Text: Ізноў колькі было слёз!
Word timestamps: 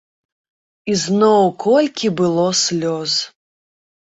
Ізноў 0.93 1.45
колькі 1.65 2.07
было 2.23 2.47
слёз! 2.63 3.11